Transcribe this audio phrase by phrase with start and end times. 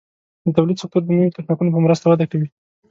[0.45, 2.47] د تولید سکتور د نوي تخنیکونو په مرسته وده کوي.